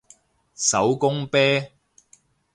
[0.55, 1.37] 手工啤